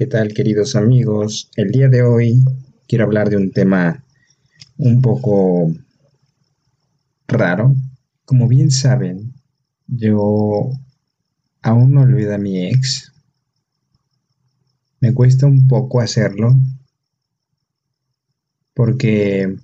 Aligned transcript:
¿Qué 0.00 0.06
tal 0.06 0.32
queridos 0.32 0.76
amigos? 0.76 1.50
El 1.56 1.72
día 1.72 1.90
de 1.90 2.00
hoy 2.00 2.42
quiero 2.88 3.04
hablar 3.04 3.28
de 3.28 3.36
un 3.36 3.50
tema 3.50 4.02
un 4.78 5.02
poco 5.02 5.74
raro. 7.28 7.74
Como 8.24 8.48
bien 8.48 8.70
saben, 8.70 9.34
yo 9.86 10.70
aún 11.60 11.92
no 11.92 12.00
olvido 12.00 12.34
a 12.34 12.38
mi 12.38 12.66
ex. 12.66 13.12
Me 15.00 15.12
cuesta 15.12 15.46
un 15.46 15.68
poco 15.68 16.00
hacerlo 16.00 16.56
porque 18.72 19.54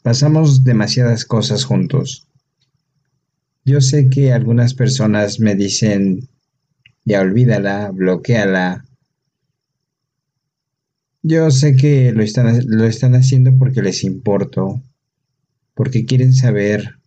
pasamos 0.00 0.62
demasiadas 0.62 1.24
cosas 1.24 1.64
juntos. 1.64 2.28
Yo 3.64 3.80
sé 3.80 4.10
que 4.10 4.32
algunas 4.32 4.74
personas 4.74 5.40
me 5.40 5.56
dicen, 5.56 6.28
ya 7.04 7.20
olvídala, 7.20 7.90
bloqueala, 7.90 8.85
yo 11.28 11.50
sé 11.50 11.74
que 11.74 12.12
lo 12.12 12.22
están, 12.22 12.60
lo 12.68 12.84
están 12.84 13.16
haciendo 13.16 13.50
porque 13.58 13.82
les 13.82 14.04
importo, 14.04 14.80
porque 15.74 16.04
quieren 16.04 16.32
saber 16.32 17.00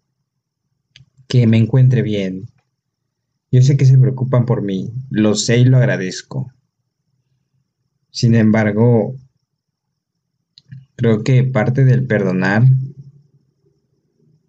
que 1.29 1.47
me 1.47 1.57
encuentre 1.57 2.01
bien. 2.01 2.49
Yo 3.49 3.61
sé 3.61 3.77
que 3.77 3.85
se 3.85 3.97
preocupan 3.97 4.45
por 4.45 4.61
mí, 4.61 4.91
lo 5.09 5.35
sé 5.35 5.59
y 5.59 5.63
lo 5.63 5.77
agradezco. 5.77 6.51
Sin 8.11 8.35
embargo, 8.35 9.15
creo 10.97 11.23
que 11.23 11.45
parte 11.45 11.85
del 11.85 12.05
perdonar 12.05 12.63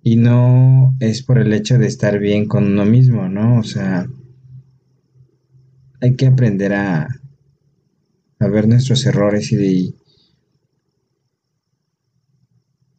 y 0.02 0.16
no 0.16 0.96
es 0.98 1.22
por 1.22 1.38
el 1.38 1.52
hecho 1.52 1.78
de 1.78 1.86
estar 1.86 2.18
bien 2.18 2.46
con 2.46 2.64
uno 2.64 2.84
mismo, 2.84 3.28
¿no? 3.28 3.60
O 3.60 3.62
sea, 3.62 4.08
hay 6.00 6.16
que 6.16 6.26
aprender 6.26 6.72
a, 6.72 7.06
a 8.40 8.48
ver 8.48 8.66
nuestros 8.66 9.06
errores 9.06 9.52
y 9.52 9.94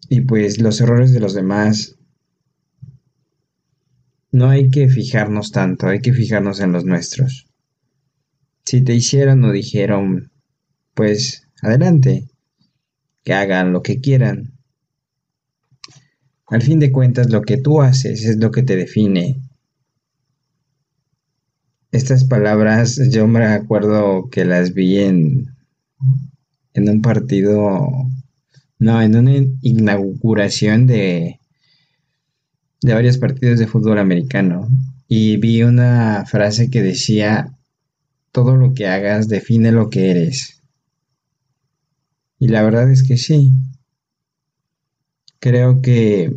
y 0.07 0.21
pues 0.21 0.59
los 0.59 0.79
errores 0.81 1.13
de 1.13 1.19
los 1.19 1.33
demás 1.33 1.95
no 4.31 4.49
hay 4.49 4.69
que 4.69 4.87
fijarnos 4.87 5.51
tanto, 5.51 5.87
hay 5.87 5.99
que 5.99 6.13
fijarnos 6.13 6.59
en 6.59 6.71
los 6.71 6.85
nuestros. 6.85 7.47
Si 8.65 8.81
te 8.81 8.93
hicieron 8.93 9.43
o 9.43 9.51
dijeron, 9.51 10.31
pues 10.93 11.47
adelante, 11.61 12.29
que 13.23 13.33
hagan 13.33 13.73
lo 13.73 13.81
que 13.81 13.99
quieran. 13.99 14.53
Al 16.47 16.61
fin 16.61 16.79
de 16.79 16.91
cuentas, 16.91 17.29
lo 17.29 17.41
que 17.41 17.57
tú 17.57 17.81
haces 17.81 18.25
es 18.25 18.37
lo 18.37 18.51
que 18.51 18.63
te 18.63 18.75
define 18.75 19.41
estas 21.91 22.23
palabras 22.23 22.99
yo 23.09 23.27
me 23.27 23.45
acuerdo 23.45 24.29
que 24.29 24.45
las 24.45 24.73
vi 24.73 24.99
en, 24.99 25.55
en 26.73 26.89
un 26.89 27.01
partido, 27.01 27.89
no, 28.79 29.01
en 29.01 29.15
una 29.15 29.33
inauguración 29.61 30.87
de, 30.87 31.39
de 32.81 32.93
varios 32.93 33.17
partidos 33.17 33.59
de 33.59 33.67
fútbol 33.67 33.99
americano. 33.99 34.67
Y 35.07 35.35
vi 35.37 35.63
una 35.63 36.25
frase 36.25 36.69
que 36.69 36.81
decía, 36.81 37.53
todo 38.31 38.55
lo 38.55 38.73
que 38.73 38.87
hagas 38.87 39.27
define 39.27 39.73
lo 39.73 39.89
que 39.89 40.11
eres. 40.11 40.61
Y 42.39 42.47
la 42.47 42.63
verdad 42.63 42.89
es 42.89 43.03
que 43.03 43.17
sí. 43.17 43.51
Creo 45.39 45.81
que 45.81 46.33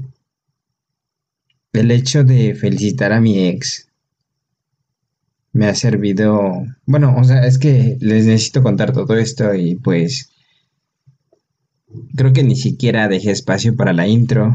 el 1.72 1.91
hecho 1.92 2.25
de 2.25 2.55
felicitar 2.55 3.12
a 3.12 3.20
mi 3.20 3.47
ex 3.47 3.88
me 5.55 5.66
ha 5.66 5.74
servido, 5.74 6.66
bueno, 6.84 7.14
o 7.16 7.24
sea, 7.24 7.47
es 7.47 7.58
que 7.58 7.97
les 8.00 8.27
necesito 8.27 8.62
contar 8.62 8.92
todo 8.92 9.16
esto 9.16 9.55
y 9.55 9.77
pues 9.77 10.30
creo 12.16 12.33
que 12.33 12.42
ni 12.42 12.56
siquiera 12.56 13.08
dejé 13.08 13.30
espacio 13.30 13.77
para 13.77 13.92
la 13.92 14.08
intro, 14.08 14.52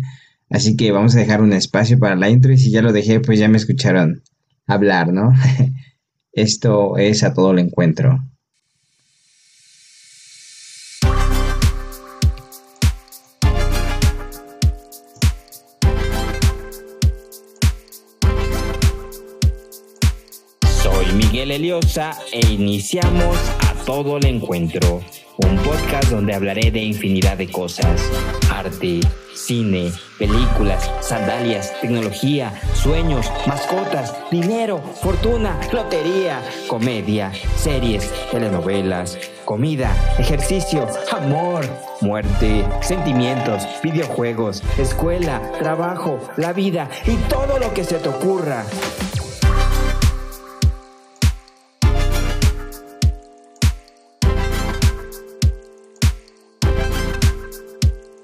así 0.50 0.76
que 0.76 0.92
vamos 0.92 1.16
a 1.16 1.20
dejar 1.20 1.40
un 1.40 1.54
espacio 1.54 1.98
para 1.98 2.16
la 2.16 2.28
intro 2.28 2.52
y 2.52 2.58
si 2.58 2.70
ya 2.70 2.82
lo 2.82 2.92
dejé, 2.92 3.18
pues 3.20 3.38
ya 3.38 3.48
me 3.48 3.56
escucharon 3.56 4.22
hablar, 4.66 5.12
¿no? 5.12 5.32
Esto 6.32 6.98
es 6.98 7.24
a 7.24 7.32
todo 7.32 7.52
el 7.52 7.58
encuentro. 7.58 8.22
Eliosa 21.52 22.18
e 22.32 22.40
iniciamos 22.50 23.36
a 23.68 23.74
todo 23.84 24.16
el 24.16 24.24
encuentro, 24.24 25.02
un 25.36 25.56
podcast 25.58 26.08
donde 26.08 26.32
hablaré 26.32 26.70
de 26.70 26.80
infinidad 26.80 27.36
de 27.36 27.50
cosas, 27.50 28.00
arte, 28.50 29.00
cine, 29.34 29.92
películas, 30.18 30.90
sandalias, 31.02 31.78
tecnología, 31.82 32.58
sueños, 32.72 33.30
mascotas, 33.46 34.14
dinero, 34.30 34.78
fortuna, 35.02 35.60
lotería, 35.74 36.40
comedia, 36.68 37.30
series, 37.58 38.10
telenovelas, 38.30 39.18
comida, 39.44 39.94
ejercicio, 40.18 40.88
amor, 41.10 41.66
muerte, 42.00 42.64
sentimientos, 42.80 43.64
videojuegos, 43.82 44.62
escuela, 44.78 45.52
trabajo, 45.58 46.18
la 46.38 46.54
vida 46.54 46.88
y 47.06 47.16
todo 47.28 47.58
lo 47.58 47.74
que 47.74 47.84
se 47.84 47.98
te 47.98 48.08
ocurra. 48.08 48.64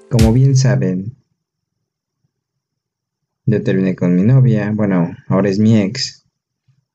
Como 0.09 0.33
bien 0.33 0.55
saben, 0.55 1.15
yo 3.45 3.61
terminé 3.61 3.95
con 3.95 4.15
mi 4.15 4.23
novia, 4.23 4.71
bueno, 4.73 5.15
ahora 5.27 5.49
es 5.49 5.59
mi 5.59 5.77
ex. 5.77 6.25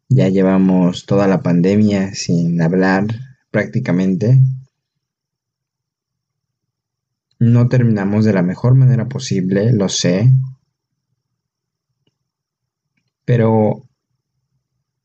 Ya 0.09 0.29
llevamos 0.29 1.07
toda 1.07 1.29
la 1.29 1.41
pandemia 1.41 2.13
sin 2.13 2.61
hablar 2.61 3.07
prácticamente. 3.53 4.41
No 7.39 7.69
terminamos 7.69 8.25
de 8.25 8.33
la 8.33 8.43
mejor 8.43 8.75
manera 8.75 9.09
posible, 9.09 9.73
lo 9.73 9.89
sé. 9.89 10.33
Pero 13.25 13.89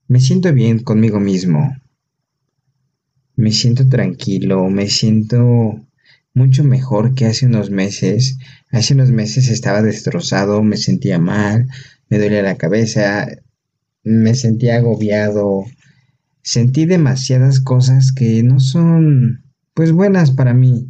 me 0.08 0.20
siento 0.20 0.52
bien 0.52 0.80
conmigo 0.80 1.20
mismo. 1.20 1.76
Me 3.36 3.52
siento 3.52 3.88
tranquilo, 3.88 4.68
me 4.68 4.88
siento 4.88 5.86
mucho 6.40 6.64
mejor 6.64 7.16
que 7.16 7.26
hace 7.26 7.46
unos 7.46 7.70
meses. 7.70 8.38
Hace 8.72 8.94
unos 8.94 9.12
meses 9.12 9.50
estaba 9.50 9.82
destrozado, 9.82 10.64
me 10.64 10.78
sentía 10.78 11.20
mal, 11.20 11.68
me 12.10 12.18
dolía 12.18 12.42
la 12.42 12.56
cabeza, 12.56 13.28
me 14.04 14.34
sentía 14.36 14.78
agobiado. 14.78 15.66
Sentí 16.42 16.86
demasiadas 16.86 17.60
cosas 17.60 18.14
que 18.14 18.42
no 18.44 18.60
son 18.62 19.44
pues 19.74 19.92
buenas 19.92 20.32
para 20.32 20.54
mí 20.54 20.88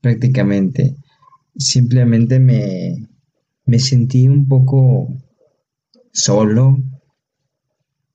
prácticamente. 0.00 0.94
Simplemente 1.56 2.38
me, 2.38 3.08
me 3.64 3.80
sentí 3.80 4.28
un 4.28 4.46
poco 4.46 5.08
solo, 6.12 6.78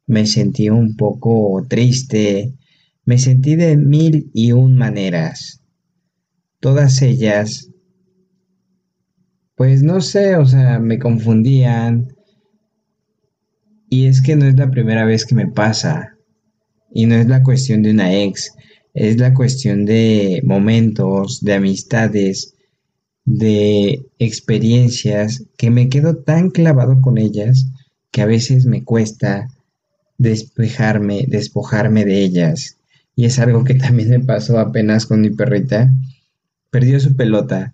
me 0.08 0.26
sentí 0.26 0.70
un 0.70 0.96
poco 0.96 1.66
triste, 1.68 2.56
me 3.04 3.18
sentí 3.18 3.56
de 3.58 3.76
mil 3.76 4.32
y 4.34 4.54
un 4.54 4.78
maneras 4.78 5.61
todas 6.62 7.02
ellas, 7.02 7.70
pues 9.56 9.84
no 9.84 10.00
sé, 10.00 10.38
o 10.38 10.46
sea, 10.46 10.80
me 10.80 10.98
confundían. 10.98 12.16
Y 13.90 14.06
es 14.06 14.22
que 14.22 14.38
no 14.38 14.46
es 14.46 14.56
la 14.56 14.72
primera 14.72 15.04
vez 15.04 15.26
que 15.26 15.36
me 15.36 15.48
pasa. 15.48 16.16
Y 16.94 17.08
no 17.08 17.16
es 17.16 17.28
la 17.28 17.44
cuestión 17.44 17.84
de 17.84 17.92
una 17.92 18.16
ex, 18.16 18.54
es 18.94 19.18
la 19.18 19.34
cuestión 19.34 19.86
de 19.86 20.42
momentos, 20.46 21.42
de 21.42 21.54
amistades, 21.54 22.54
de 23.26 24.06
experiencias 24.20 25.44
que 25.58 25.70
me 25.70 25.90
quedo 25.90 26.18
tan 26.18 26.50
clavado 26.50 27.02
con 27.02 27.18
ellas 27.18 27.68
que 28.12 28.22
a 28.22 28.26
veces 28.26 28.66
me 28.66 28.84
cuesta 28.84 29.48
despejarme, 30.18 31.26
despojarme 31.28 32.06
de 32.06 32.22
ellas. 32.22 32.78
Y 33.16 33.26
es 33.26 33.40
algo 33.40 33.64
que 33.64 33.76
también 33.76 34.10
me 34.10 34.20
pasó 34.20 34.60
apenas 34.60 35.06
con 35.06 35.22
mi 35.22 35.32
perrita, 35.32 35.92
perdió 36.72 37.00
su 37.00 37.16
pelota, 37.16 37.74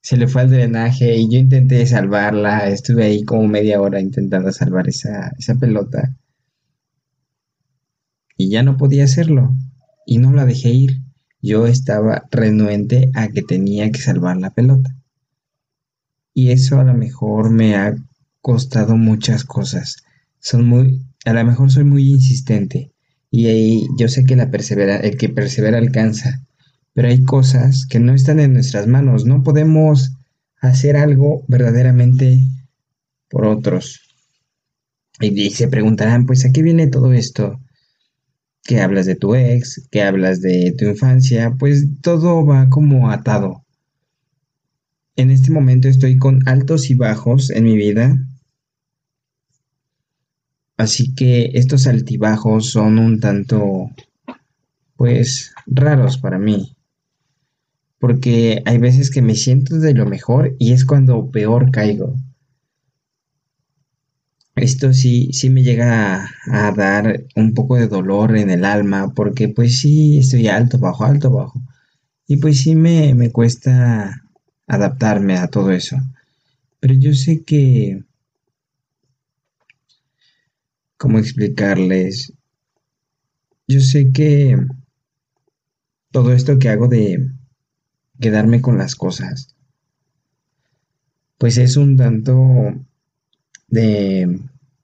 se 0.00 0.16
le 0.16 0.28
fue 0.28 0.42
al 0.42 0.50
drenaje 0.50 1.16
y 1.16 1.28
yo 1.28 1.38
intenté 1.38 1.84
salvarla, 1.86 2.68
estuve 2.68 3.04
ahí 3.04 3.24
como 3.24 3.48
media 3.48 3.80
hora 3.80 4.00
intentando 4.00 4.52
salvar 4.52 4.88
esa, 4.88 5.32
esa 5.38 5.56
pelota 5.56 6.14
y 8.36 8.50
ya 8.50 8.62
no 8.62 8.76
podía 8.76 9.04
hacerlo 9.04 9.54
y 10.06 10.18
no 10.18 10.32
la 10.32 10.44
dejé 10.44 10.70
ir. 10.70 11.00
Yo 11.40 11.66
estaba 11.66 12.24
renuente 12.30 13.10
a 13.14 13.28
que 13.28 13.42
tenía 13.42 13.90
que 13.90 14.00
salvar 14.00 14.36
la 14.38 14.50
pelota. 14.50 14.96
Y 16.32 16.50
eso 16.50 16.80
a 16.80 16.84
lo 16.84 16.94
mejor 16.94 17.50
me 17.50 17.76
ha 17.76 17.94
costado 18.40 18.96
muchas 18.96 19.44
cosas. 19.44 20.04
Son 20.40 20.66
muy, 20.66 21.02
a 21.24 21.32
lo 21.32 21.44
mejor 21.44 21.70
soy 21.70 21.84
muy 21.84 22.10
insistente 22.10 22.92
Y 23.30 23.46
ahí 23.46 23.86
yo 23.98 24.08
sé 24.08 24.24
que 24.24 24.36
la 24.36 24.50
persevera, 24.50 24.96
el 24.96 25.16
que 25.16 25.28
persevera 25.28 25.78
alcanza, 25.78 26.42
pero 26.94 27.08
hay 27.08 27.24
cosas 27.24 27.86
que 27.86 27.98
no 27.98 28.14
están 28.14 28.40
en 28.40 28.54
nuestras 28.54 28.86
manos, 28.86 29.26
no 29.26 29.42
podemos 29.42 30.12
hacer 30.60 30.96
algo 30.96 31.44
verdaderamente 31.48 32.40
por 33.28 33.46
otros. 33.46 34.00
Y, 35.20 35.50
se 35.50 35.68
preguntarán, 35.68 36.24
pues, 36.24 36.44
¿a 36.44 36.52
qué 36.52 36.62
viene 36.62 36.86
todo 36.86 37.12
esto? 37.12 37.60
¿Qué 38.62 38.80
hablas 38.80 39.06
de 39.06 39.16
tu 39.16 39.34
ex? 39.34 39.86
¿Qué 39.90 40.02
hablas 40.02 40.40
de 40.40 40.74
tu 40.78 40.86
infancia? 40.86 41.54
Pues 41.58 41.86
todo 42.00 42.46
va 42.46 42.68
como 42.68 43.10
atado. 43.10 43.64
En 45.16 45.30
este 45.30 45.50
momento 45.50 45.88
estoy 45.88 46.16
con 46.16 46.48
altos 46.48 46.90
y 46.90 46.94
bajos 46.94 47.50
en 47.50 47.64
mi 47.64 47.76
vida. 47.76 48.16
Así 50.76 51.14
que 51.14 51.50
estos 51.54 51.86
altibajos 51.86 52.70
son 52.70 52.98
un 52.98 53.20
tanto, 53.20 53.90
pues, 54.96 55.52
raros 55.66 56.18
para 56.18 56.38
mí. 56.38 56.76
Porque 58.04 58.62
hay 58.66 58.76
veces 58.76 59.10
que 59.10 59.22
me 59.22 59.34
siento 59.34 59.78
de 59.78 59.94
lo 59.94 60.04
mejor 60.04 60.54
y 60.58 60.74
es 60.74 60.84
cuando 60.84 61.30
peor 61.30 61.70
caigo. 61.70 62.14
Esto 64.54 64.92
sí, 64.92 65.32
sí 65.32 65.48
me 65.48 65.62
llega 65.62 66.28
a, 66.52 66.72
dar 66.72 67.24
un 67.34 67.54
poco 67.54 67.76
de 67.76 67.88
dolor 67.88 68.36
en 68.36 68.50
el 68.50 68.66
alma, 68.66 69.14
porque 69.14 69.48
pues 69.48 69.78
sí, 69.78 70.18
estoy 70.18 70.48
alto, 70.48 70.78
bajo, 70.78 71.04
alto, 71.04 71.30
bajo. 71.30 71.62
Y 72.28 72.36
pues 72.36 72.60
sí 72.60 72.74
me, 72.74 73.14
me 73.14 73.32
cuesta 73.32 74.22
adaptarme 74.66 75.38
a 75.38 75.48
todo 75.48 75.70
eso. 75.70 75.96
Pero 76.80 76.92
yo 76.92 77.14
sé 77.14 77.42
que... 77.42 78.04
¿Cómo 80.98 81.18
explicarles? 81.18 82.34
Yo 83.66 83.80
sé 83.80 84.12
que 84.12 84.58
todo 86.12 86.34
esto 86.34 86.58
que 86.58 86.68
hago 86.68 86.86
de 86.86 87.33
quedarme 88.24 88.62
con 88.62 88.78
las 88.78 88.94
cosas, 88.94 89.54
pues 91.36 91.58
es 91.58 91.76
un 91.76 91.98
tanto 91.98 92.74
de 93.68 94.40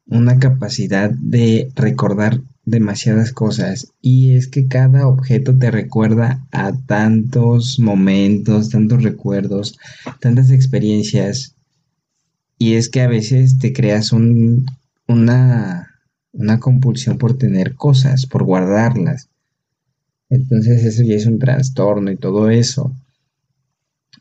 una 0.08 0.38
capacidad 0.38 1.08
de 1.08 1.72
recordar 1.75 2.42
demasiadas 2.66 3.32
cosas 3.32 3.94
y 4.02 4.34
es 4.34 4.46
que 4.46 4.69
cada 4.69 5.08
objeto 5.08 5.56
te 5.56 5.70
recuerda 5.70 6.46
a 6.52 6.72
tantos 6.72 7.78
momentos, 7.78 8.69
tantos 8.69 9.02
recuerdos, 9.02 9.78
tantas 10.19 10.50
experiencias 10.50 11.54
y 12.58 12.75
es 12.75 12.90
que 12.90 13.00
a 13.00 13.08
veces 13.08 13.58
te 13.58 13.72
creas 13.72 14.12
un, 14.12 14.66
una, 15.08 15.94
una 16.32 16.60
compulsión 16.60 17.16
por 17.16 17.38
tener 17.38 17.75
cosas, 17.75 18.26
por 18.26 18.44
guardarlas. 18.44 19.31
Entonces 20.28 20.84
eso 20.84 21.02
ya 21.04 21.14
es 21.14 21.25
un 21.25 21.38
trastorno 21.38 22.10
y 22.10 22.16
todo 22.16 22.50
eso. 22.50 22.94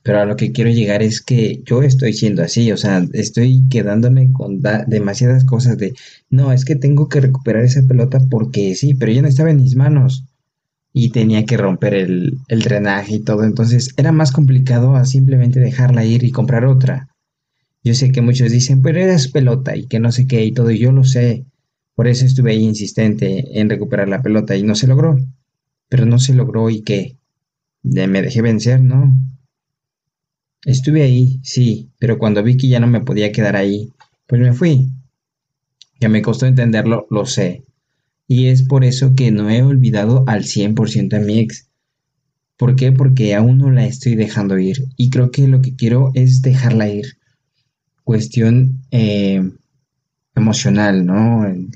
Pero 0.03 0.21
a 0.21 0.25
lo 0.25 0.35
que 0.35 0.51
quiero 0.51 0.69
llegar 0.69 1.03
es 1.03 1.21
que 1.21 1.61
yo 1.65 1.81
estoy 1.83 2.13
siendo 2.13 2.41
así, 2.41 2.71
o 2.71 2.77
sea, 2.77 3.05
estoy 3.13 3.67
quedándome 3.69 4.31
con 4.31 4.61
demasiadas 4.87 5.43
cosas 5.45 5.77
de, 5.77 5.93
no, 6.29 6.51
es 6.51 6.63
que 6.65 6.75
tengo 6.75 7.09
que 7.09 7.21
recuperar 7.21 7.63
esa 7.63 7.81
pelota 7.87 8.19
porque 8.29 8.75
sí, 8.75 8.93
pero 8.93 9.11
ya 9.11 9.21
no 9.21 9.27
estaba 9.27 9.51
en 9.51 9.57
mis 9.57 9.75
manos 9.75 10.25
y 10.93 11.11
tenía 11.11 11.45
que 11.45 11.57
romper 11.57 11.93
el, 11.93 12.37
el 12.47 12.61
drenaje 12.61 13.15
y 13.15 13.19
todo, 13.19 13.43
entonces 13.43 13.89
era 13.97 14.11
más 14.11 14.31
complicado 14.31 14.95
a 14.95 15.05
simplemente 15.05 15.59
dejarla 15.59 16.05
ir 16.05 16.23
y 16.23 16.31
comprar 16.31 16.65
otra. 16.65 17.09
Yo 17.83 17.93
sé 17.93 18.11
que 18.11 18.21
muchos 18.21 18.51
dicen, 18.51 18.81
pero 18.81 18.99
era 18.99 19.17
su 19.19 19.31
pelota 19.31 19.75
y 19.75 19.87
que 19.87 19.99
no 19.99 20.11
sé 20.11 20.27
qué 20.27 20.43
y 20.43 20.51
todo, 20.51 20.71
y 20.71 20.79
yo 20.79 20.91
lo 20.91 21.03
sé, 21.03 21.45
por 21.95 22.07
eso 22.07 22.25
estuve 22.25 22.51
ahí 22.51 22.63
insistente 22.63 23.59
en 23.59 23.69
recuperar 23.69 24.07
la 24.07 24.21
pelota 24.21 24.55
y 24.55 24.63
no 24.63 24.75
se 24.75 24.87
logró, 24.87 25.17
pero 25.89 26.05
no 26.05 26.19
se 26.19 26.33
logró 26.33 26.69
y 26.69 26.81
qué, 26.81 27.17
me 27.83 28.21
dejé 28.21 28.41
vencer, 28.41 28.81
¿no? 28.81 29.13
Estuve 30.65 31.03
ahí, 31.03 31.39
sí, 31.41 31.89
pero 31.99 32.17
cuando 32.17 32.43
vi 32.43 32.57
que 32.57 32.67
ya 32.67 32.79
no 32.79 32.87
me 32.87 33.01
podía 33.01 33.31
quedar 33.31 33.55
ahí, 33.55 33.89
pues 34.27 34.41
me 34.41 34.53
fui. 34.53 34.89
Ya 35.99 36.09
me 36.09 36.21
costó 36.21 36.45
entenderlo, 36.45 37.07
lo 37.09 37.25
sé. 37.25 37.63
Y 38.27 38.47
es 38.47 38.63
por 38.63 38.83
eso 38.83 39.15
que 39.15 39.31
no 39.31 39.49
he 39.49 39.63
olvidado 39.63 40.23
al 40.27 40.43
100% 40.43 41.15
a 41.15 41.19
mi 41.19 41.39
ex. 41.39 41.69
¿Por 42.57 42.75
qué? 42.75 42.91
Porque 42.91 43.35
aún 43.35 43.57
no 43.57 43.71
la 43.71 43.85
estoy 43.85 44.15
dejando 44.15 44.59
ir. 44.59 44.83
Y 44.97 45.09
creo 45.09 45.31
que 45.31 45.47
lo 45.47 45.61
que 45.61 45.75
quiero 45.75 46.11
es 46.13 46.41
dejarla 46.41 46.89
ir. 46.89 47.17
Cuestión 48.03 48.81
eh, 48.91 49.49
emocional, 50.35 51.05
¿no? 51.05 51.45
El, 51.45 51.69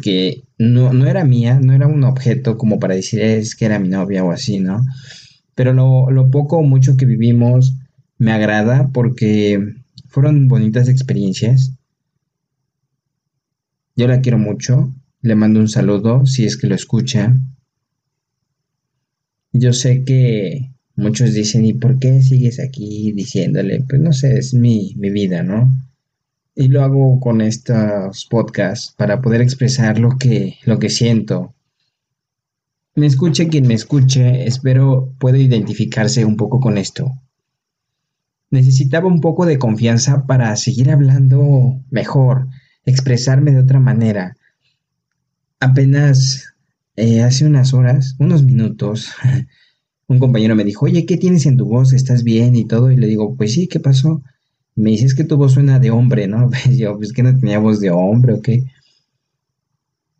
que 0.00 0.42
no, 0.58 0.92
no, 0.92 1.06
era 1.06 1.24
mía, 1.24 1.58
no 1.60 1.72
era 1.72 1.86
un 1.86 2.04
objeto 2.04 2.58
como 2.58 2.78
para 2.78 2.94
decir 2.94 3.20
es 3.20 3.56
que 3.56 3.64
era 3.64 3.78
mi 3.78 3.88
novia 3.88 4.22
o 4.22 4.30
así, 4.30 4.60
¿no? 4.60 4.82
Pero 5.54 5.72
lo, 5.72 6.10
lo 6.10 6.30
poco 6.30 6.58
o 6.58 6.62
mucho 6.62 6.96
que 6.96 7.06
vivimos, 7.06 7.74
me 8.18 8.32
agrada 8.32 8.90
porque 8.92 9.76
fueron 10.08 10.48
bonitas 10.48 10.88
experiencias. 10.88 11.72
Yo 13.96 14.08
la 14.08 14.20
quiero 14.20 14.38
mucho. 14.38 14.92
Le 15.22 15.34
mando 15.34 15.60
un 15.60 15.68
saludo 15.68 16.26
si 16.26 16.44
es 16.44 16.56
que 16.56 16.66
lo 16.66 16.74
escucha. 16.74 17.34
Yo 19.52 19.72
sé 19.72 20.04
que 20.04 20.70
muchos 20.94 21.32
dicen, 21.32 21.64
¿y 21.64 21.74
por 21.74 21.98
qué 21.98 22.22
sigues 22.22 22.60
aquí 22.60 23.12
diciéndole? 23.12 23.82
Pues 23.88 24.00
no 24.00 24.12
sé, 24.12 24.38
es 24.38 24.54
mi, 24.54 24.94
mi 24.96 25.10
vida, 25.10 25.42
¿no? 25.42 25.70
Y 26.54 26.68
lo 26.68 26.82
hago 26.82 27.20
con 27.20 27.40
estos 27.40 28.26
podcasts 28.26 28.94
para 28.96 29.20
poder 29.20 29.40
expresar 29.40 29.98
lo 29.98 30.18
que, 30.18 30.56
lo 30.64 30.78
que 30.78 30.90
siento. 30.90 31.54
Me 32.94 33.06
escuche 33.06 33.48
quien 33.48 33.66
me 33.68 33.74
escuche, 33.74 34.44
espero 34.44 35.14
pueda 35.18 35.38
identificarse 35.38 36.24
un 36.24 36.36
poco 36.36 36.58
con 36.60 36.78
esto 36.78 37.12
necesitaba 38.50 39.06
un 39.06 39.20
poco 39.20 39.46
de 39.46 39.58
confianza 39.58 40.26
para 40.26 40.54
seguir 40.56 40.90
hablando 40.90 41.80
mejor, 41.90 42.48
expresarme 42.84 43.52
de 43.52 43.60
otra 43.60 43.80
manera. 43.80 44.36
Apenas 45.60 46.54
eh, 46.96 47.22
hace 47.22 47.44
unas 47.46 47.74
horas, 47.74 48.16
unos 48.18 48.42
minutos, 48.42 49.12
un 50.08 50.18
compañero 50.18 50.56
me 50.56 50.64
dijo, 50.64 50.86
oye, 50.86 51.04
¿qué 51.04 51.16
tienes 51.16 51.46
en 51.46 51.56
tu 51.56 51.66
voz? 51.66 51.92
¿Estás 51.92 52.24
bien? 52.24 52.56
Y 52.56 52.64
todo. 52.64 52.90
Y 52.90 52.96
le 52.96 53.06
digo, 53.06 53.36
pues 53.36 53.52
sí, 53.52 53.68
¿qué 53.68 53.78
pasó? 53.78 54.22
Me 54.74 54.90
dices 54.90 55.14
que 55.14 55.24
tu 55.24 55.36
voz 55.36 55.52
suena 55.52 55.78
de 55.78 55.90
hombre, 55.90 56.26
¿no? 56.26 56.50
Pues 56.64 56.78
yo, 56.78 56.96
pues 56.96 57.12
que 57.12 57.22
no 57.22 57.38
tenía 57.38 57.58
voz 57.58 57.80
de 57.80 57.90
hombre 57.90 58.34
o 58.34 58.40
qué. 58.42 58.64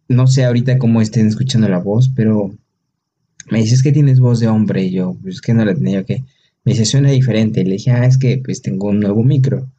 No 0.08 0.26
sé 0.26 0.44
ahorita 0.44 0.78
cómo 0.78 1.00
estén 1.00 1.26
escuchando 1.26 1.68
la 1.68 1.78
voz, 1.78 2.10
pero 2.14 2.50
me 3.50 3.58
dices 3.58 3.82
que 3.82 3.92
tienes 3.92 4.20
voz 4.20 4.40
de 4.40 4.48
hombre. 4.48 4.84
Y 4.84 4.90
yo, 4.90 5.16
pues 5.22 5.40
que 5.40 5.54
no 5.54 5.64
la 5.64 5.74
tenía, 5.74 6.04
¿qué? 6.04 6.24
Me 6.68 6.74
dice, 6.74 6.84
suena 6.84 7.10
diferente. 7.10 7.64
Le 7.64 7.76
dije, 7.76 7.92
ah, 7.92 8.04
es 8.04 8.18
que 8.18 8.42
pues 8.44 8.60
tengo 8.60 8.88
un 8.88 9.00
nuevo 9.00 9.24
micro. 9.24 9.72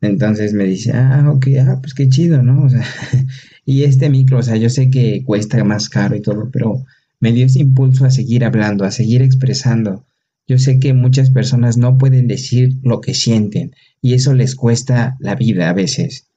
Entonces 0.00 0.52
me 0.52 0.62
dice, 0.62 0.92
ah, 0.92 1.28
ok, 1.28 1.48
ah, 1.60 1.78
pues 1.80 1.92
qué 1.92 2.08
chido, 2.08 2.40
¿no? 2.40 2.68
Y 3.64 3.82
este 3.82 4.08
micro, 4.08 4.38
o 4.38 4.42
sea, 4.44 4.54
yo 4.54 4.70
sé 4.70 4.90
que 4.90 5.24
cuesta 5.24 5.64
más 5.64 5.88
caro 5.88 6.14
y 6.14 6.22
todo, 6.22 6.50
pero 6.52 6.84
me 7.18 7.32
dio 7.32 7.46
ese 7.46 7.58
impulso 7.58 8.04
a 8.04 8.12
seguir 8.12 8.44
hablando, 8.44 8.84
a 8.84 8.92
seguir 8.92 9.22
expresando. 9.22 10.06
Yo 10.46 10.56
sé 10.56 10.78
que 10.78 10.94
muchas 10.94 11.32
personas 11.32 11.76
no 11.76 11.98
pueden 11.98 12.28
decir 12.28 12.74
lo 12.84 13.00
que 13.00 13.14
sienten 13.14 13.74
y 14.00 14.14
eso 14.14 14.34
les 14.34 14.54
cuesta 14.54 15.16
la 15.18 15.34
vida 15.34 15.68
a 15.68 15.72
veces. 15.72 16.28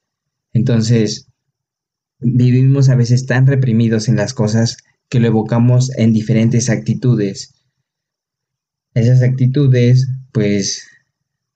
Entonces, 0.52 1.28
vivimos 2.18 2.88
a 2.88 2.96
veces 2.96 3.26
tan 3.26 3.46
reprimidos 3.46 4.08
en 4.08 4.16
las 4.16 4.34
cosas 4.34 4.78
que 5.08 5.20
lo 5.20 5.28
evocamos 5.28 5.96
en 5.96 6.12
diferentes 6.12 6.68
actitudes 6.68 7.59
esas 8.94 9.22
actitudes 9.22 10.08
pues 10.32 10.86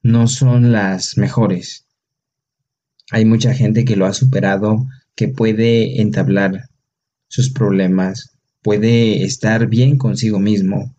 no 0.03 0.29
son 0.29 0.73
las 0.73 1.17
mejores. 1.17 1.87
Hay 3.11 3.25
mucha 3.25 3.55
gente 3.55 3.85
que 3.85 3.97
lo 3.97 4.07
ha 4.07 4.15
superado, 4.15 4.87
que 5.15 5.29
puede 5.29 6.01
entablar 6.01 6.69
sus 7.29 7.51
problemas, 7.51 8.39
puede 8.63 9.25
estar 9.25 9.67
bien 9.69 9.99
consigo 9.99 10.39
mismo, 10.39 10.95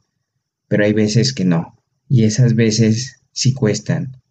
pero 0.68 0.86
hay 0.86 0.94
veces 0.94 1.34
que 1.34 1.46
no. 1.46 1.82
Y 2.08 2.24
esas 2.24 2.56
veces 2.56 3.22
sí 3.32 3.54
cuestan. 3.54 4.22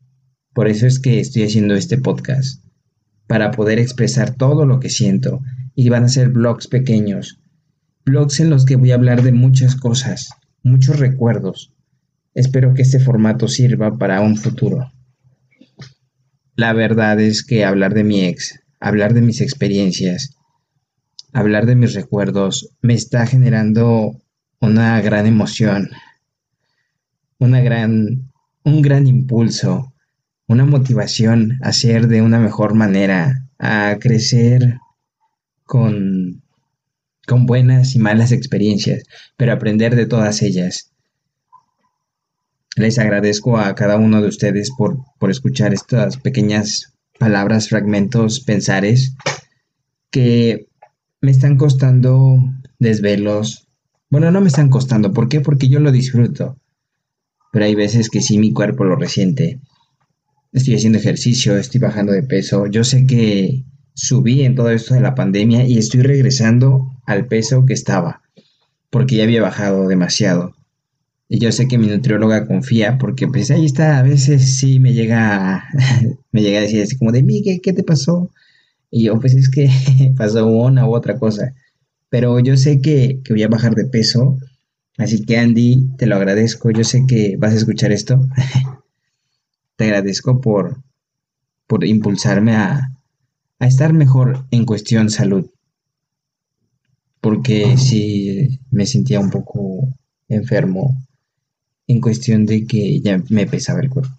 Por 0.53 0.69
eso 0.69 0.87
es 0.87 1.01
que 1.01 1.19
estoy 1.19 1.43
haciendo 1.43 1.75
este 1.75 1.99
podcast, 1.99 2.63
para 3.27 3.51
poder 3.51 3.79
expresar 3.79 4.35
todo 4.35 4.67
lo 4.67 4.79
que 4.79 4.91
siento. 4.91 5.41
Y 5.75 5.89
van 5.89 6.05
a 6.05 6.09
ser 6.09 6.29
blogs 6.29 6.69
pequeños, 6.69 7.41
blogs 8.05 8.39
en 8.39 8.51
los 8.51 8.65
que 8.65 8.77
voy 8.77 8.93
a 8.93 8.95
hablar 8.95 9.23
de 9.23 9.33
muchas 9.33 9.75
cosas, 9.75 10.31
muchos 10.63 11.01
recuerdos, 11.01 11.74
Espero 12.35 12.75
que 12.75 12.83
este 12.83 12.99
formato 12.99 13.47
sirva 13.47 13.97
para 13.97 14.21
un 14.21 14.37
futuro. 14.37 14.93
La 16.57 16.73
verdad 16.73 17.21
es 17.21 17.45
que 17.45 17.65
hablar 17.65 17.95
de 17.95 18.03
mi 18.03 18.25
ex, 18.25 18.61
hablar 18.81 19.15
de 19.15 19.23
mis 19.23 19.41
experiencias, 19.41 20.37
hablar 21.33 21.67
de 21.67 21.77
mis 21.77 21.95
recuerdos, 21.95 22.71
me 22.81 22.95
está 22.95 23.27
generando 23.27 24.21
una 24.61 25.01
gran 25.01 25.27
emoción, 25.27 25.91
una 27.39 27.61
gran, 27.61 28.33
un 28.65 28.83
gran 28.83 29.07
impulso, 29.07 29.93
una 30.47 30.65
motivación 30.65 31.59
a 31.63 31.73
ser 31.73 32.09
de 32.09 32.21
una 32.21 32.39
mejor 32.41 32.75
manera, 32.75 33.49
a 33.59 33.97
crecer 34.01 34.79
con, 35.65 36.43
con 37.27 37.47
buenas 37.47 37.95
y 37.95 37.99
malas 38.01 38.33
experiencias, 38.33 39.05
pero 39.37 39.53
aprender 39.53 39.95
de 39.95 40.07
todas 40.07 40.43
ellas. 40.43 40.94
Les 42.77 42.99
agradezco 42.99 43.59
a 43.59 43.75
cada 43.75 43.97
uno 43.97 44.21
de 44.21 44.29
ustedes 44.29 44.71
por, 44.77 44.99
por 45.19 45.31
escuchar 45.31 45.73
estas 45.73 46.17
pequeñas 46.17 46.95
palabras, 47.19 47.69
fragmentos, 47.69 48.41
pensares 48.41 49.15
que 50.11 50.69
me 51.21 51.31
están 51.31 51.57
costando 51.57 52.37
desvelos. 52.79 53.69
Bueno, 54.11 54.31
no 54.31 54.41
me 54.41 54.49
están 54.49 54.69
costando. 54.69 55.13
¿Por 55.13 55.29
qué? 55.29 55.41
Porque 55.41 55.69
yo 55.69 55.81
lo 55.81 55.91
disfruto. 55.91 56.59
Pero 57.53 57.65
hay 57.65 57.75
veces 57.75 58.11
que 58.11 58.21
sí 58.21 58.39
mi 58.39 58.53
cuerpo 58.53 58.85
lo 58.85 58.97
resiente. 58.97 59.61
Estoy 60.53 60.75
haciendo 60.75 60.99
ejercicio, 60.99 61.57
estoy 61.57 61.81
bajando 61.81 62.13
de 62.13 62.23
peso. 62.23 62.67
Yo 62.67 62.85
sé 62.85 63.07
que 63.07 63.65
subí 63.95 64.43
en 64.43 64.55
todo 64.55 64.71
esto 64.71 64.95
de 64.95 65.01
la 65.01 65.15
pandemia 65.15 65.65
y 65.65 65.79
estoy 65.79 66.03
regresando 66.03 66.93
al 67.07 67.27
peso 67.27 67.65
que 67.65 67.75
estaba. 67.75 68.23
Porque 68.91 69.17
ya 69.17 69.25
había 69.25 69.43
bajado 69.43 69.89
demasiado. 69.89 70.55
Y 71.29 71.39
yo 71.39 71.53
sé 71.53 71.67
que 71.69 71.79
mi 71.79 71.87
nutrióloga 71.87 72.47
confía 72.47 72.99
porque 72.99 73.27
pues 73.27 73.51
ahí 73.51 73.65
está, 73.65 73.99
a 73.99 74.03
veces 74.03 74.59
sí 74.59 74.79
me 74.79 74.93
llega, 74.93 75.65
me 76.33 76.43
llega 76.43 76.59
a 76.59 76.63
decir 76.63 76.83
así 76.83 76.99
como 76.99 77.13
de, 77.13 77.23
Miguel, 77.23 77.61
¿qué 77.63 77.73
te 77.73 77.83
pasó? 77.83 78.31
Y 78.91 79.05
yo 79.05 79.19
pues 79.19 79.35
es 79.35 79.51
que 79.51 79.71
pasó 80.17 80.47
una 80.47 80.87
u 80.89 80.95
otra 80.95 81.19
cosa. 81.19 81.55
Pero 82.11 82.39
yo 82.41 82.57
sé 82.57 82.81
que, 82.81 83.21
que 83.25 83.33
voy 83.33 83.43
a 83.43 83.49
bajar 83.49 83.75
de 83.75 83.87
peso. 83.87 84.39
Así 84.99 85.25
que 85.25 85.39
Andy, 85.39 85.89
te 85.99 86.07
lo 86.07 86.17
agradezco. 86.17 86.71
Yo 86.71 86.85
sé 86.85 87.05
que 87.09 87.37
vas 87.39 87.53
a 87.55 87.57
escuchar 87.57 87.91
esto. 87.91 88.29
te 89.77 89.85
agradezco 89.85 90.41
por, 90.41 90.83
por 91.67 91.85
impulsarme 91.85 92.55
a, 92.55 92.93
a 93.59 93.67
estar 93.67 93.93
mejor 93.93 94.47
en 94.51 94.65
cuestión 94.65 95.11
salud. 95.11 95.51
Porque 97.21 97.77
sí 97.79 98.61
me 98.71 98.87
sentía 98.87 99.19
un 99.19 99.31
poco 99.31 99.89
enfermo 100.29 100.95
en 101.87 102.01
cuestión 102.01 102.47
de 102.47 102.67
que 102.67 103.01
ya 103.01 103.23
me 103.29 103.47
pesaba 103.47 103.81
el 103.81 103.91
cuerpo. 103.91 104.17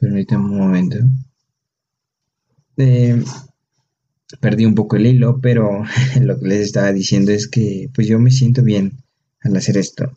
Ahorita 0.00 0.36
un 0.36 0.56
momento. 0.56 0.98
Eh, 2.76 3.22
perdí 4.40 4.64
un 4.64 4.74
poco 4.74 4.96
el 4.96 5.06
hilo, 5.06 5.40
pero 5.40 5.84
lo 6.20 6.38
que 6.38 6.48
les 6.48 6.60
estaba 6.60 6.92
diciendo 6.92 7.32
es 7.32 7.48
que 7.48 7.90
pues 7.94 8.06
yo 8.06 8.18
me 8.18 8.30
siento 8.30 8.62
bien 8.62 8.92
al 9.40 9.56
hacer 9.56 9.76
esto. 9.76 10.12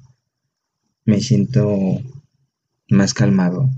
Me 1.06 1.20
siento 1.20 2.02
más 2.90 3.14
calmado. 3.14 3.70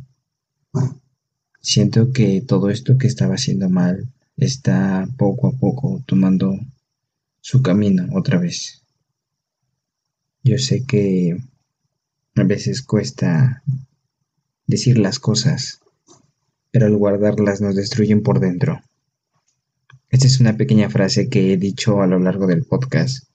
Siento 1.62 2.12
que 2.12 2.42
todo 2.42 2.70
esto 2.70 2.98
que 2.98 3.08
estaba 3.08 3.36
haciendo 3.36 3.70
mal 3.70 4.10
está 4.36 5.08
poco 5.18 5.48
a 5.48 5.52
poco 5.52 6.04
tomando 6.06 6.60
su 7.40 7.62
camino 7.62 8.08
otra 8.14 8.38
vez. 8.38 8.84
Yo 10.44 10.58
sé 10.58 10.84
que 10.86 11.38
a 12.36 12.44
veces 12.44 12.82
cuesta 12.82 13.64
decir 14.66 14.98
las 14.98 15.20
cosas, 15.20 15.82
pero 16.72 16.88
al 16.88 16.98
guardarlas 16.98 17.62
nos 17.62 17.76
destruyen 17.76 18.24
por 18.24 18.40
dentro. 18.40 18.82
Esta 20.10 20.28
es 20.28 20.40
una 20.40 20.58
pequeña 20.58 20.90
frase 20.90 21.30
que 21.30 21.54
he 21.54 21.58
dicho 21.58 22.02
a 22.02 22.08
lo 22.08 22.20
largo 22.20 22.48
del 22.48 22.64
podcast 22.66 23.26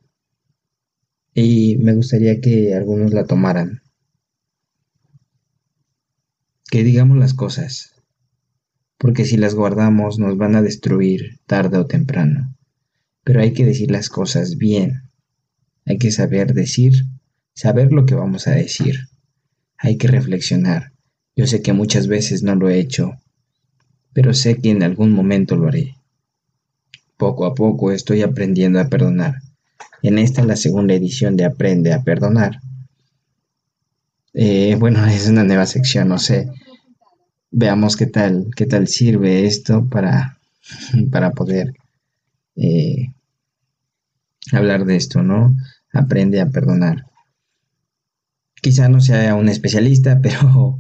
y 1.35 1.77
me 1.79 1.95
gustaría 1.95 2.41
que 2.41 2.75
algunos 2.75 3.13
la 3.13 3.25
tomaran. 3.25 3.83
Que 6.71 6.83
digamos 6.83 7.17
las 7.17 7.35
cosas, 7.35 7.95
porque 8.99 9.25
si 9.25 9.37
las 9.37 9.55
guardamos 9.55 10.19
nos 10.19 10.37
van 10.37 10.57
a 10.57 10.63
destruir 10.63 11.39
tarde 11.47 11.79
o 11.79 11.87
temprano. 11.87 12.57
Pero 13.23 13.41
hay 13.41 13.53
que 13.53 13.65
decir 13.65 13.91
las 13.91 14.09
cosas 14.09 14.57
bien. 14.57 15.03
Hay 15.85 15.99
que 15.99 16.11
saber 16.11 16.55
decir 16.55 16.93
saber 17.59 17.93
lo 17.93 18.07
que 18.07 18.15
vamos 18.15 18.47
a 18.47 18.53
decir. 18.53 19.09
Hay 19.79 19.97
que 19.97 20.07
reflexionar. 20.07 20.93
Yo 21.35 21.45
sé 21.49 21.61
que 21.61 21.73
muchas 21.73 22.07
veces 22.07 22.45
no 22.45 22.55
lo 22.55 22.69
he 22.69 22.79
hecho, 22.79 23.15
pero 24.13 24.33
sé 24.33 24.59
que 24.59 24.71
en 24.71 24.85
algún 24.85 25.11
momento 25.11 25.57
lo 25.57 25.67
haré. 25.67 25.97
Poco 27.17 27.47
a 27.47 27.57
poco 27.57 27.91
estoy 27.91 28.23
aprendiendo 28.23 28.79
a 28.79 28.89
perdonar. 28.89 29.39
En 30.03 30.19
esta 30.19 30.45
la 30.45 30.55
segunda 30.55 30.95
edición 30.95 31.37
de 31.37 31.47
Aprende 31.47 31.93
a 31.93 32.05
Perdonar. 32.05 32.61
Eh, 34.35 34.77
bueno, 34.79 35.05
es 35.09 35.27
una 35.27 35.43
nueva 35.43 35.67
sección, 35.67 36.09
no 36.09 36.19
sé. 36.19 36.49
Veamos 37.51 37.97
qué 37.97 38.07
tal, 38.07 38.51
qué 38.55 38.67
tal 38.67 38.87
sirve 38.87 39.47
esto 39.47 39.85
para, 39.91 40.39
para 41.11 41.33
poder 41.33 41.75
eh, 42.55 43.09
hablar 44.53 44.85
de 44.85 44.95
esto, 44.95 45.25
¿no? 45.25 45.57
Aprende 45.93 46.41
a 46.41 46.47
perdonar. 46.47 47.08
Quizá 48.69 48.91
no 48.91 49.01
sea 49.01 49.35
un 49.35 49.49
especialista, 49.49 50.21
pero 50.23 50.79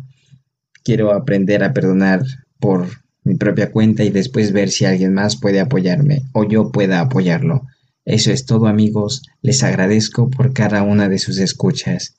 quiero 0.84 1.14
aprender 1.14 1.64
a 1.64 1.72
perdonar 1.72 2.22
por 2.60 2.86
mi 3.24 3.36
propia 3.36 3.72
cuenta 3.72 4.04
y 4.04 4.10
después 4.10 4.52
ver 4.52 4.68
si 4.68 4.84
alguien 4.84 5.14
más 5.14 5.36
puede 5.36 5.58
apoyarme 5.58 6.24
o 6.34 6.44
yo 6.44 6.70
pueda 6.70 7.00
apoyarlo. 7.00 7.62
Eso 8.04 8.30
es 8.30 8.44
todo 8.44 8.66
amigos, 8.66 9.22
les 9.40 9.62
agradezco 9.62 10.28
por 10.28 10.52
cada 10.52 10.82
una 10.82 11.08
de 11.08 11.18
sus 11.18 11.38
escuchas. 11.38 12.16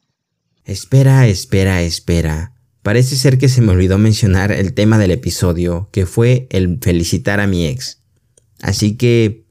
Espera, 0.66 1.28
espera, 1.28 1.84
espera. 1.84 2.56
Parece 2.82 3.16
ser 3.16 3.38
que 3.38 3.48
se 3.48 3.62
me 3.62 3.72
olvidó 3.72 4.00
mencionar 4.00 4.52
el 4.52 4.74
tema 4.74 4.98
del 4.98 5.12
episodio, 5.12 5.88
que 5.92 6.08
fue 6.08 6.48
el 6.50 6.80
felicitar 6.82 7.40
a 7.40 7.46
mi 7.46 7.68
ex. 7.68 8.02
Así 8.60 8.98
que 8.98 9.46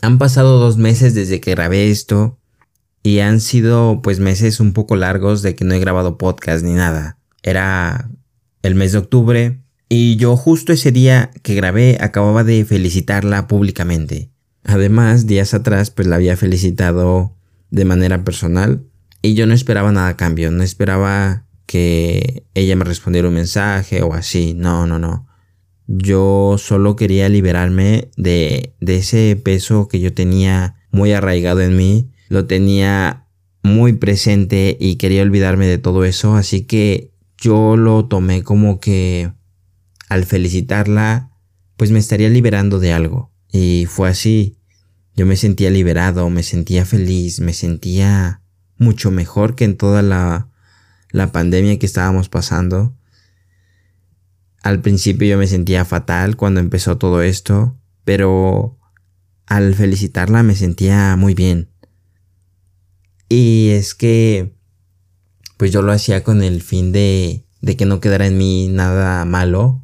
han 0.00 0.16
pasado 0.16 0.58
dos 0.58 0.78
meses 0.78 1.12
desde 1.12 1.42
que 1.42 1.50
grabé 1.50 1.90
esto 1.90 2.38
y 3.06 3.20
han 3.20 3.38
sido 3.38 4.00
pues 4.02 4.18
meses 4.18 4.58
un 4.58 4.72
poco 4.72 4.96
largos 4.96 5.40
de 5.40 5.54
que 5.54 5.64
no 5.64 5.74
he 5.74 5.78
grabado 5.78 6.18
podcast 6.18 6.64
ni 6.64 6.72
nada. 6.72 7.18
Era 7.44 8.10
el 8.62 8.74
mes 8.74 8.90
de 8.90 8.98
octubre 8.98 9.60
y 9.88 10.16
yo 10.16 10.36
justo 10.36 10.72
ese 10.72 10.90
día 10.90 11.30
que 11.44 11.54
grabé 11.54 11.98
acababa 12.00 12.42
de 12.42 12.64
felicitarla 12.64 13.46
públicamente. 13.46 14.32
Además, 14.64 15.28
días 15.28 15.54
atrás 15.54 15.92
pues 15.92 16.08
la 16.08 16.16
había 16.16 16.36
felicitado 16.36 17.36
de 17.70 17.84
manera 17.84 18.24
personal 18.24 18.82
y 19.22 19.34
yo 19.34 19.46
no 19.46 19.54
esperaba 19.54 19.92
nada 19.92 20.08
a 20.08 20.16
cambio, 20.16 20.50
no 20.50 20.64
esperaba 20.64 21.46
que 21.66 22.42
ella 22.54 22.74
me 22.74 22.84
respondiera 22.84 23.28
un 23.28 23.34
mensaje 23.34 24.02
o 24.02 24.14
así, 24.14 24.52
no, 24.52 24.88
no, 24.88 24.98
no. 24.98 25.28
Yo 25.86 26.56
solo 26.58 26.96
quería 26.96 27.28
liberarme 27.28 28.10
de, 28.16 28.74
de 28.80 28.96
ese 28.96 29.40
peso 29.40 29.86
que 29.86 30.00
yo 30.00 30.12
tenía 30.12 30.74
muy 30.90 31.12
arraigado 31.12 31.60
en 31.60 31.76
mí 31.76 32.10
lo 32.28 32.46
tenía 32.46 33.26
muy 33.62 33.94
presente 33.94 34.76
y 34.78 34.96
quería 34.96 35.22
olvidarme 35.22 35.66
de 35.66 35.78
todo 35.78 36.04
eso, 36.04 36.36
así 36.36 36.62
que 36.62 37.12
yo 37.38 37.76
lo 37.76 38.06
tomé 38.06 38.42
como 38.42 38.80
que 38.80 39.32
al 40.08 40.24
felicitarla, 40.24 41.30
pues 41.76 41.90
me 41.90 41.98
estaría 41.98 42.28
liberando 42.28 42.78
de 42.78 42.92
algo. 42.92 43.32
Y 43.50 43.86
fue 43.88 44.08
así. 44.08 44.58
Yo 45.14 45.26
me 45.26 45.36
sentía 45.36 45.70
liberado, 45.70 46.28
me 46.30 46.42
sentía 46.42 46.84
feliz, 46.84 47.40
me 47.40 47.52
sentía 47.52 48.42
mucho 48.78 49.10
mejor 49.10 49.54
que 49.54 49.64
en 49.64 49.76
toda 49.76 50.02
la, 50.02 50.50
la 51.10 51.32
pandemia 51.32 51.78
que 51.78 51.86
estábamos 51.86 52.28
pasando. 52.28 52.94
Al 54.62 54.80
principio 54.80 55.28
yo 55.28 55.38
me 55.38 55.46
sentía 55.46 55.84
fatal 55.84 56.36
cuando 56.36 56.60
empezó 56.60 56.98
todo 56.98 57.22
esto, 57.22 57.78
pero 58.04 58.78
al 59.46 59.74
felicitarla 59.74 60.42
me 60.42 60.54
sentía 60.54 61.16
muy 61.16 61.34
bien. 61.34 61.70
Y 63.28 63.70
es 63.70 63.94
que, 63.94 64.54
pues 65.56 65.72
yo 65.72 65.82
lo 65.82 65.92
hacía 65.92 66.22
con 66.22 66.42
el 66.42 66.62
fin 66.62 66.92
de, 66.92 67.44
de 67.60 67.76
que 67.76 67.86
no 67.86 68.00
quedara 68.00 68.26
en 68.26 68.38
mí 68.38 68.68
nada 68.68 69.24
malo. 69.24 69.82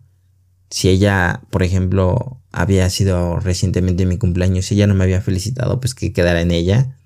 Si 0.71 0.89
ella, 0.89 1.43
por 1.51 1.63
ejemplo, 1.63 2.41
había 2.53 2.89
sido 2.91 3.41
recientemente 3.41 4.07
mi 4.07 4.19
cumpleaños, 4.19 4.67
si 4.67 4.75
ella 4.75 4.87
no 4.87 4.95
me 4.95 5.05
había 5.05 5.21
felicitado, 5.21 5.81
pues 5.81 5.95
que 5.95 6.13
quedara 6.13 6.41
en 6.41 6.51
ella. 6.53 6.97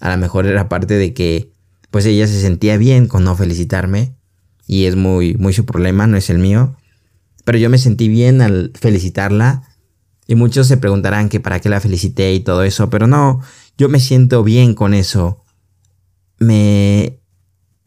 A 0.00 0.10
lo 0.10 0.18
mejor 0.18 0.46
era 0.46 0.68
parte 0.68 0.94
de 0.94 1.14
que, 1.14 1.52
pues 1.90 2.06
ella 2.06 2.26
se 2.26 2.40
sentía 2.40 2.76
bien 2.76 3.08
con 3.08 3.24
no 3.24 3.34
felicitarme. 3.34 4.14
Y 4.68 4.84
es 4.84 4.96
muy, 4.96 5.34
muy 5.34 5.52
su 5.52 5.64
problema, 5.64 6.06
no 6.06 6.16
es 6.16 6.30
el 6.30 6.38
mío. 6.38 6.76
Pero 7.44 7.58
yo 7.58 7.70
me 7.70 7.78
sentí 7.78 8.08
bien 8.08 8.40
al 8.40 8.72
felicitarla. 8.74 9.62
Y 10.26 10.34
muchos 10.34 10.66
se 10.66 10.76
preguntarán 10.76 11.28
que 11.28 11.40
para 11.40 11.60
qué 11.60 11.68
la 11.68 11.80
felicité 11.80 12.34
y 12.34 12.40
todo 12.40 12.64
eso. 12.64 12.90
Pero 12.90 13.06
no, 13.06 13.40
yo 13.78 13.88
me 13.88 14.00
siento 14.00 14.42
bien 14.42 14.74
con 14.74 14.92
eso 14.92 15.45
me, 16.38 17.20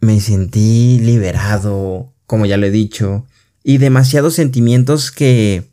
me 0.02 0.20
sentí 0.20 1.00
liberado, 1.00 2.14
como 2.26 2.46
ya 2.46 2.58
lo 2.58 2.66
he 2.66 2.72
dicho, 2.72 3.26
y 3.64 3.78
demasiados 3.78 4.36
sentimientos 4.36 5.12
que, 5.12 5.72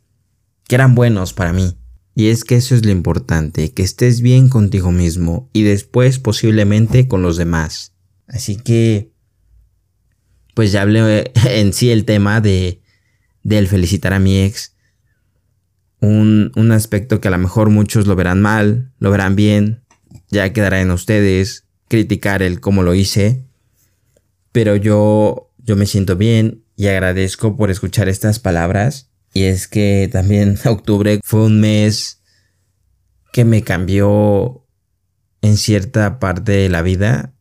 que 0.67 0.75
eran 0.75 0.95
buenos 0.95 1.33
para 1.33 1.53
mí. 1.53 1.77
Y 2.15 2.29
es 2.29 2.43
que 2.43 2.55
eso 2.55 2.73
es 2.75 2.83
lo 2.83 2.91
importante, 2.91 3.73
que 3.73 3.83
estés 3.83 4.21
bien 4.21 4.49
contigo 4.49 4.91
mismo 4.91 5.49
y 5.53 5.63
después 5.63 6.17
posiblemente 6.19 7.07
con 7.07 7.21
los 7.21 7.37
demás. 7.37 7.93
Así 8.27 8.57
que, 8.57 9.11
pues 10.55 10.71
ya 10.71 10.81
hablé 10.81 11.31
en 11.49 11.73
sí 11.73 11.91
el 11.91 12.05
tema 12.05 12.41
de, 12.41 12.81
del 13.43 13.67
felicitar 13.67 14.13
a 14.13 14.19
mi 14.19 14.39
ex. 14.39 14.75
un, 15.99 16.51
un 16.55 16.71
aspecto 16.71 17.21
que 17.21 17.27
a 17.27 17.31
lo 17.31 17.37
mejor 17.37 17.69
muchos 17.69 18.07
lo 18.07 18.15
verán 18.15 18.41
mal, 18.41 18.91
lo 18.99 19.11
verán 19.11 19.35
bien, 19.35 19.83
ya 20.29 20.51
quedará 20.53 20.81
en 20.81 20.91
ustedes 20.91 21.66
criticar 21.87 22.41
el 22.41 22.59
cómo 22.59 22.83
lo 22.83 22.93
hice, 22.93 23.45
pero 24.51 24.75
yo, 24.75 25.51
yo 25.57 25.75
me 25.75 25.85
siento 25.85 26.15
bien 26.15 26.63
y 26.75 26.87
agradezco 26.87 27.55
por 27.55 27.71
escuchar 27.71 28.09
estas 28.09 28.39
palabras. 28.39 29.09
Y 29.33 29.43
es 29.43 29.67
que 29.67 30.09
también 30.11 30.57
octubre 30.65 31.19
fue 31.23 31.45
un 31.45 31.59
mes 31.59 32.21
que 33.33 33.45
me 33.45 33.61
cambió 33.63 34.65
en 35.41 35.57
cierta 35.57 36.19
parte 36.19 36.53
de 36.53 36.69
la 36.69 36.81
vida, 36.81 37.33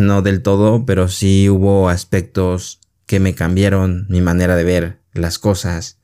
no 0.00 0.22
del 0.22 0.42
todo, 0.42 0.84
pero 0.84 1.08
sí 1.08 1.48
hubo 1.48 1.88
aspectos 1.88 2.80
que 3.06 3.20
me 3.20 3.34
cambiaron 3.34 4.06
mi 4.08 4.20
manera 4.20 4.56
de 4.56 4.64
ver 4.64 5.00
las 5.12 5.38
cosas, 5.38 5.98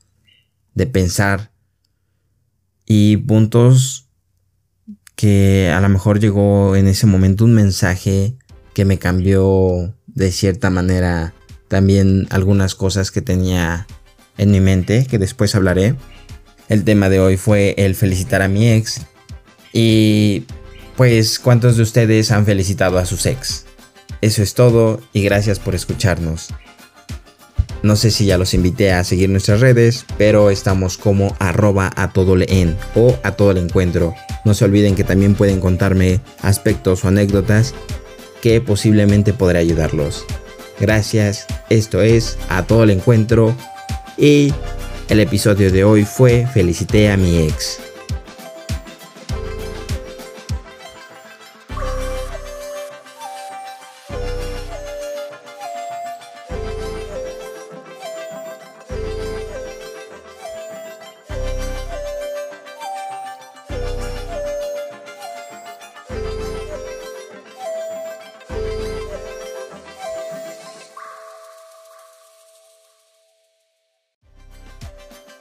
de 0.73 0.87
pensar 0.87 1.51
y 2.85 3.17
puntos 3.17 4.02
que 5.15 5.71
a 5.73 5.79
lo 5.81 5.89
mejor 5.89 6.19
llegó 6.19 6.75
en 6.75 6.87
ese 6.87 7.05
momento 7.05 7.45
un 7.45 7.53
mensaje 7.53 8.35
que 8.73 8.85
me 8.85 8.97
cambió 8.97 9.93
de 10.07 10.31
cierta 10.31 10.69
manera 10.69 11.33
también 11.67 12.27
algunas 12.29 12.75
cosas 12.75 13.11
que 13.11 13.21
tenía 13.21 13.87
en 14.37 14.51
mi 14.51 14.59
mente 14.59 15.05
que 15.05 15.19
después 15.19 15.55
hablaré. 15.55 15.95
El 16.69 16.83
tema 16.83 17.09
de 17.09 17.19
hoy 17.19 17.37
fue 17.37 17.75
el 17.77 17.95
felicitar 17.95 18.41
a 18.41 18.47
mi 18.47 18.69
ex 18.69 19.01
y 19.71 20.45
pues 20.95 21.39
cuántos 21.39 21.77
de 21.77 21.83
ustedes 21.83 22.31
han 22.31 22.45
felicitado 22.45 22.97
a 22.97 23.05
sus 23.05 23.25
ex. 23.25 23.65
Eso 24.21 24.41
es 24.41 24.53
todo 24.53 25.01
y 25.11 25.23
gracias 25.23 25.59
por 25.59 25.75
escucharnos. 25.75 26.49
No 27.83 27.97
sé 27.97 28.11
si 28.11 28.25
ya 28.25 28.37
los 28.37 28.53
invité 28.53 28.93
a 28.93 29.03
seguir 29.03 29.29
nuestras 29.29 29.59
redes, 29.59 30.05
pero 30.17 30.49
estamos 30.49 30.97
como 30.97 31.35
arroba 31.39 31.91
a 31.97 32.13
todo 32.13 32.37
leen 32.37 32.77
o 32.95 33.13
a 33.23 33.33
todo 33.33 33.51
el 33.51 33.57
encuentro. 33.57 34.15
No 34.45 34.53
se 34.53 34.63
olviden 34.63 34.95
que 34.95 35.03
también 35.03 35.35
pueden 35.35 35.59
contarme 35.59 36.21
aspectos 36.41 37.03
o 37.03 37.09
anécdotas 37.09 37.75
que 38.41 38.61
posiblemente 38.61 39.33
podré 39.33 39.59
ayudarlos. 39.59 40.25
Gracias, 40.79 41.45
esto 41.69 42.01
es 42.01 42.37
a 42.47 42.63
todo 42.63 42.83
el 42.83 42.89
encuentro 42.89 43.53
y 44.17 44.53
el 45.09 45.19
episodio 45.19 45.69
de 45.69 45.83
hoy 45.83 46.05
fue 46.05 46.47
Felicité 46.53 47.11
a 47.11 47.17
mi 47.17 47.39
ex. 47.39 47.82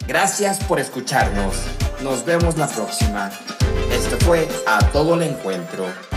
Gracias 0.07 0.59
por 0.65 0.81
escucharnos. 0.81 1.55
Nos 2.03 2.25
vemos 2.25 2.57
la 2.57 2.67
próxima. 2.67 3.31
Esto 3.91 4.17
fue 4.25 4.49
A 4.67 4.79
Todo 4.91 5.15
el 5.15 5.23
Encuentro. 5.23 6.12